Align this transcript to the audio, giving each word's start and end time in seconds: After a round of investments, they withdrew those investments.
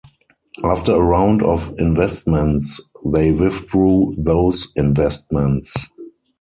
After 0.63 0.95
a 0.95 0.99
round 0.99 1.43
of 1.43 1.77
investments, 1.77 2.81
they 3.05 3.29
withdrew 3.31 4.15
those 4.17 4.69
investments. 4.75 5.71